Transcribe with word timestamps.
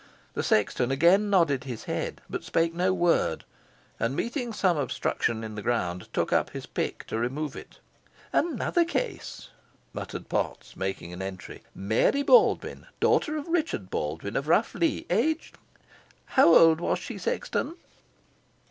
The 0.33 0.41
sexton 0.41 0.89
again 0.89 1.29
nodded 1.29 1.65
his 1.65 1.83
head, 1.83 2.21
but 2.27 2.43
spake 2.43 2.73
no 2.73 2.91
word, 2.91 3.43
and, 3.99 4.15
meeting 4.15 4.51
some 4.51 4.75
obstruction 4.75 5.43
in 5.43 5.53
the 5.53 5.61
ground, 5.61 6.11
took 6.11 6.33
up 6.33 6.49
his 6.49 6.65
pick 6.65 7.05
to 7.05 7.19
remove 7.19 7.55
it. 7.55 7.77
"Another 8.33 8.83
case!" 8.83 9.49
muttered 9.93 10.27
Potts, 10.27 10.75
making 10.75 11.13
an 11.13 11.21
entry. 11.21 11.61
"Mary 11.75 12.23
Baldwyn, 12.23 12.87
daughter 12.99 13.37
of 13.37 13.47
Richard 13.47 13.91
Baldwyn 13.91 14.35
of 14.35 14.47
Rough 14.47 14.73
Lee, 14.73 15.05
aged 15.11 15.59
How 16.25 16.47
old 16.55 16.81
was 16.81 16.97
she, 16.97 17.19
sexton?" 17.19 17.75